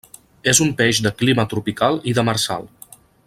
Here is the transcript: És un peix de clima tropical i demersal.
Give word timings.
És 0.53 0.61
un 0.65 0.71
peix 0.79 1.01
de 1.07 1.11
clima 1.19 1.47
tropical 1.53 2.01
i 2.13 2.17
demersal. 2.21 2.69